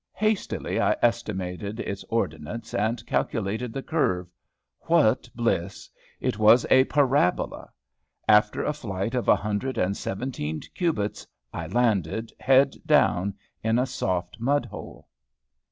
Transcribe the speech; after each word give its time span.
Hastily 0.15 0.79
I 0.81 0.95
estimated 1.03 1.79
its 1.79 2.03
ordinates, 2.09 2.73
and 2.73 3.05
calculated 3.05 3.71
the 3.71 3.83
curve. 3.83 4.31
What 4.87 5.29
bliss! 5.35 5.91
It 6.19 6.39
was 6.39 6.65
a 6.71 6.85
parabola! 6.85 7.69
After 8.27 8.63
a 8.63 8.73
flight 8.73 9.13
of 9.13 9.27
a 9.27 9.35
hundred 9.35 9.77
and 9.77 9.95
seventeen 9.95 10.61
cubits, 10.73 11.27
I 11.53 11.67
landed, 11.67 12.31
head 12.39 12.77
down, 12.83 13.35
in 13.63 13.77
a 13.77 13.85
soft 13.85 14.39
mud 14.39 14.65
hole. 14.65 15.07